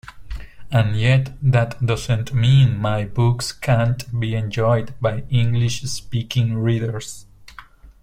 And 0.71 0.95
yet, 0.99 1.37
that 1.43 1.79
doesn't 1.85 2.33
mean 2.33 2.75
my 2.79 3.05
books 3.05 3.51
can't 3.51 4.19
be 4.19 4.33
enjoyed 4.33 4.95
by 4.99 5.19
English-speaking 5.29 6.55
readers. 6.57 7.27